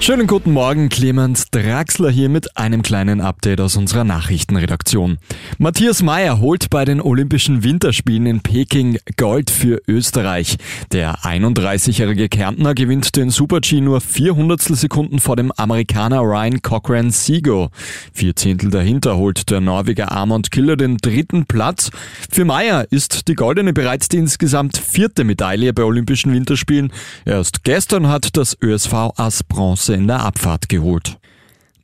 Schönen 0.00 0.28
guten 0.28 0.52
Morgen, 0.52 0.88
Clemens 0.88 1.50
Draxler 1.50 2.08
hier 2.08 2.28
mit 2.28 2.56
einem 2.56 2.82
kleinen 2.82 3.20
Update 3.20 3.60
aus 3.60 3.76
unserer 3.76 4.04
Nachrichtenredaktion. 4.04 5.18
Matthias 5.58 6.02
Mayer 6.02 6.38
holt 6.38 6.70
bei 6.70 6.84
den 6.84 7.02
Olympischen 7.02 7.64
Winterspielen 7.64 8.24
in 8.26 8.40
Peking 8.40 8.98
Gold 9.16 9.50
für 9.50 9.82
Österreich. 9.88 10.56
Der 10.92 11.16
31-jährige 11.18 12.28
Kärntner 12.28 12.74
gewinnt 12.74 13.16
den 13.16 13.30
Super-G 13.30 13.80
nur 13.80 14.00
400 14.00 14.62
Sekunden 14.62 15.18
vor 15.18 15.36
dem 15.36 15.52
Amerikaner 15.56 16.20
Ryan 16.20 16.62
Cochran 16.62 17.10
Sigo. 17.10 17.70
Vier 18.14 18.36
Zehntel 18.36 18.70
dahinter 18.70 19.16
holt 19.16 19.50
der 19.50 19.60
Norweger 19.60 20.12
Armand 20.12 20.52
Killer 20.52 20.76
den 20.76 20.96
dritten 20.98 21.44
Platz. 21.44 21.90
Für 22.30 22.44
Mayer 22.44 22.86
ist 22.90 23.28
die 23.28 23.34
goldene 23.34 23.72
bereits 23.72 24.08
die 24.08 24.18
insgesamt 24.18 24.78
vierte 24.78 25.24
Medaille 25.24 25.74
bei 25.74 25.82
Olympischen 25.82 26.32
Winterspielen. 26.32 26.92
Erst 27.26 27.64
gestern 27.64 28.06
hat 28.06 28.36
das 28.36 28.56
ÖSV 28.62 28.94
As 29.16 29.42
Bronze 29.42 29.87
in 29.92 30.06
der 30.06 30.20
Abfahrt 30.20 30.68
geholt. 30.68 31.18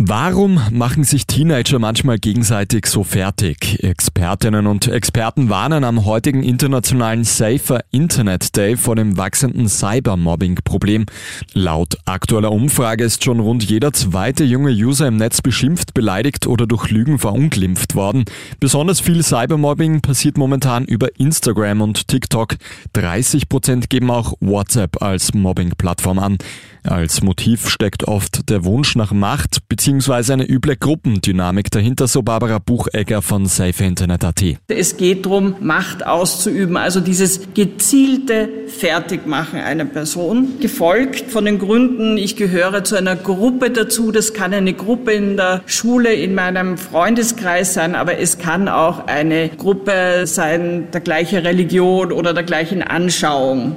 Warum 0.00 0.60
machen 0.70 1.02
sich 1.02 1.26
Teenager 1.26 1.80
manchmal 1.80 2.20
gegenseitig 2.20 2.86
so 2.86 3.02
fertig? 3.02 3.82
Expertinnen 3.82 4.68
und 4.68 4.86
Experten 4.86 5.48
warnen 5.48 5.82
am 5.82 6.04
heutigen 6.04 6.44
internationalen 6.44 7.24
Safer 7.24 7.80
Internet 7.90 8.56
Day 8.56 8.76
vor 8.76 8.94
dem 8.94 9.16
wachsenden 9.16 9.68
Cybermobbing-Problem. 9.68 11.06
Laut 11.52 11.98
aktueller 12.04 12.52
Umfrage 12.52 13.02
ist 13.02 13.24
schon 13.24 13.40
rund 13.40 13.64
jeder 13.64 13.92
zweite 13.92 14.44
junge 14.44 14.70
User 14.70 15.08
im 15.08 15.16
Netz 15.16 15.42
beschimpft, 15.42 15.94
beleidigt 15.94 16.46
oder 16.46 16.68
durch 16.68 16.90
Lügen 16.90 17.18
verunglimpft 17.18 17.96
worden. 17.96 18.24
Besonders 18.60 19.00
viel 19.00 19.24
Cybermobbing 19.24 20.00
passiert 20.00 20.38
momentan 20.38 20.84
über 20.84 21.18
Instagram 21.18 21.80
und 21.80 22.06
TikTok. 22.06 22.54
30 22.92 23.48
Prozent 23.48 23.90
geben 23.90 24.12
auch 24.12 24.34
WhatsApp 24.38 25.02
als 25.02 25.34
Mobbing-Plattform 25.34 26.20
an. 26.20 26.38
Als 26.84 27.22
Motiv 27.22 27.68
steckt 27.68 28.04
oft 28.06 28.48
der 28.48 28.64
Wunsch 28.64 28.94
nach 28.94 29.12
Macht. 29.12 29.58
Eine 29.88 30.46
üble 30.46 30.76
Gruppendynamik 30.76 31.70
dahinter, 31.70 32.08
so 32.08 32.22
Barbara 32.22 32.58
Buchegger 32.58 33.22
von 33.22 33.46
SafeInternet.at. 33.46 34.42
Es 34.68 34.98
geht 34.98 35.24
darum, 35.24 35.56
Macht 35.60 36.06
auszuüben, 36.06 36.76
also 36.76 37.00
dieses 37.00 37.54
gezielte 37.54 38.48
Fertigmachen 38.66 39.60
einer 39.60 39.86
Person, 39.86 40.60
gefolgt 40.60 41.30
von 41.30 41.46
den 41.46 41.58
Gründen, 41.58 42.18
ich 42.18 42.36
gehöre 42.36 42.84
zu 42.84 42.96
einer 42.96 43.16
Gruppe 43.16 43.70
dazu, 43.70 44.12
das 44.12 44.34
kann 44.34 44.52
eine 44.52 44.74
Gruppe 44.74 45.12
in 45.12 45.38
der 45.38 45.62
Schule, 45.64 46.12
in 46.12 46.34
meinem 46.34 46.76
Freundeskreis 46.76 47.72
sein, 47.72 47.94
aber 47.94 48.18
es 48.18 48.38
kann 48.38 48.68
auch 48.68 49.06
eine 49.06 49.48
Gruppe 49.48 50.26
sein 50.26 50.88
der 50.92 51.00
gleichen 51.00 51.38
Religion 51.38 52.12
oder 52.12 52.34
der 52.34 52.44
gleichen 52.44 52.82
Anschauung. 52.82 53.76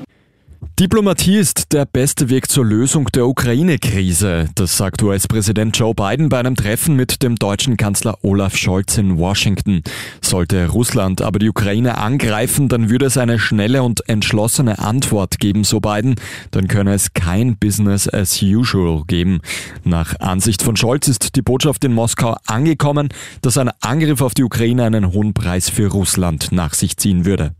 Diplomatie 0.82 1.38
ist 1.38 1.74
der 1.74 1.86
beste 1.86 2.32
Weg 2.32 2.50
zur 2.50 2.66
Lösung 2.66 3.06
der 3.14 3.28
Ukraine-Krise. 3.28 4.50
Das 4.56 4.78
sagt 4.78 5.04
US-Präsident 5.04 5.78
Joe 5.78 5.94
Biden 5.94 6.28
bei 6.28 6.40
einem 6.40 6.56
Treffen 6.56 6.96
mit 6.96 7.22
dem 7.22 7.36
deutschen 7.36 7.78
Kanzler 7.78 8.18
Olaf 8.24 8.58
Scholz 8.58 8.98
in 8.98 9.20
Washington. 9.20 9.84
Sollte 10.22 10.70
Russland 10.70 11.22
aber 11.22 11.38
die 11.38 11.50
Ukraine 11.50 12.00
angreifen, 12.00 12.68
dann 12.68 12.90
würde 12.90 13.06
es 13.06 13.18
eine 13.18 13.38
schnelle 13.38 13.84
und 13.84 14.10
entschlossene 14.10 14.80
Antwort 14.80 15.40
geben, 15.40 15.64
so 15.66 15.80
Biden. 15.82 16.16
Dann 16.50 16.68
könne 16.68 16.96
es 16.96 17.14
kein 17.14 17.58
Business 17.58 18.12
as 18.12 18.42
usual 18.42 19.04
geben. 19.06 19.42
Nach 19.84 20.20
Ansicht 20.20 20.64
von 20.64 20.76
Scholz 20.76 21.08
ist 21.08 21.36
die 21.36 21.44
Botschaft 21.44 21.84
in 21.84 21.94
Moskau 21.94 22.38
angekommen, 22.48 23.10
dass 23.44 23.60
ein 23.60 23.70
Angriff 23.82 24.22
auf 24.22 24.34
die 24.34 24.44
Ukraine 24.44 24.86
einen 24.86 25.14
hohen 25.14 25.36
Preis 25.36 25.70
für 25.70 25.92
Russland 25.92 26.52
nach 26.52 26.74
sich 26.74 26.98
ziehen 26.98 27.26
würde. 27.26 27.54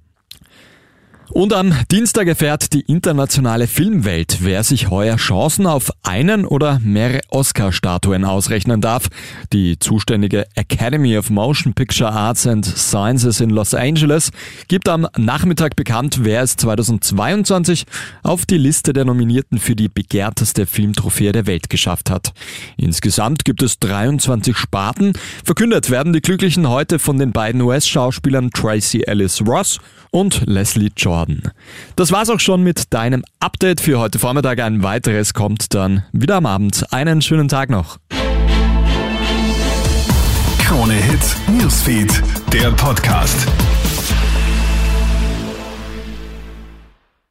Und 1.32 1.54
am 1.54 1.74
Dienstag 1.90 2.28
erfährt 2.28 2.74
die 2.74 2.82
internationale 2.82 3.68
Filmwelt, 3.68 4.40
wer 4.42 4.64
sich 4.64 4.90
heuer 4.90 5.16
Chancen 5.16 5.66
auf 5.66 5.92
einen 6.12 6.46
oder 6.46 6.82
mehrere 6.84 7.22
Oscar-Statuen 7.30 8.26
ausrechnen 8.26 8.82
darf. 8.82 9.08
Die 9.54 9.80
zuständige 9.80 10.46
Academy 10.56 11.18
of 11.18 11.30
Motion 11.30 11.74
Picture 11.74 12.12
Arts 12.12 12.46
and 12.46 12.66
Sciences 12.66 13.40
in 13.40 13.50
Los 13.50 13.74
Angeles 13.74 14.32
gibt 14.68 14.90
am 14.90 15.08
Nachmittag 15.18 15.78
bekannt, 15.78 16.20
wer 16.24 16.42
es 16.42 16.58
2022 16.58 17.86
auf 18.24 18.46
die 18.46 18.58
Liste 18.58 18.92
der 18.92 19.06
Nominierten 19.06 19.58
für 19.58 19.78
die 19.78 19.88
begehrteste 19.88 20.66
Filmtrophäe 20.66 21.32
der 21.32 21.48
Welt 21.48 21.70
geschafft 21.70 22.10
hat. 22.10 22.34
Insgesamt 22.76 23.46
gibt 23.46 23.64
es 23.64 23.80
23 23.80 24.58
Sparten. 24.58 25.14
Verkündet 25.46 25.90
werden 25.90 26.12
die 26.12 26.22
Glücklichen 26.22 26.68
heute 26.68 27.00
von 27.00 27.20
den 27.20 27.32
beiden 27.32 27.62
US-Schauspielern 27.62 28.52
Tracy 28.52 29.04
Ellis 29.04 29.42
Ross 29.48 29.80
und 30.12 30.42
Leslie 30.46 30.92
Jordan. 30.98 31.42
Das 31.96 32.12
war's 32.12 32.30
auch 32.30 32.42
schon 32.42 32.64
mit 32.64 32.94
deinem 32.94 33.24
Update 33.40 33.80
für 33.80 33.98
heute 33.98 34.20
Vormittag. 34.20 34.60
Ein 34.60 34.84
weiteres 34.84 35.34
kommt 35.34 35.74
wieder 36.12 36.36
am 36.36 36.46
Abend. 36.46 36.92
Einen 36.92 37.22
schönen 37.22 37.48
Tag 37.48 37.70
noch. 37.70 37.98
Krone 40.60 40.94
Hits, 40.94 41.36
Newsfeed, 41.48 42.22
der 42.54 42.72
Podcast. 42.72 43.48